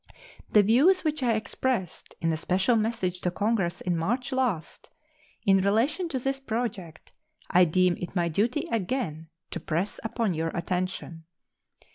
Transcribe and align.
The 0.49 0.63
views 0.63 1.03
which 1.03 1.21
I 1.21 1.33
expressed 1.35 2.15
in 2.21 2.33
a 2.33 2.35
special 2.35 2.75
message 2.75 3.21
to 3.21 3.29
Congress 3.29 3.81
in 3.81 3.95
March 3.95 4.31
last 4.31 4.89
in 5.45 5.59
relation 5.61 6.09
to 6.09 6.17
this 6.17 6.39
project 6.39 7.11
I 7.51 7.65
deem 7.65 7.95
it 7.97 8.15
my 8.15 8.27
duty 8.27 8.67
again 8.71 9.29
to 9.51 9.59
press 9.59 9.99
upon 10.03 10.33
your 10.33 10.47
attention. 10.57 11.25